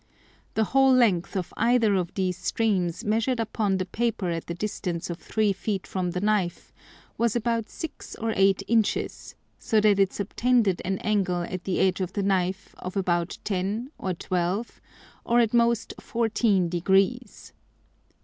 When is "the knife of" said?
12.13-12.97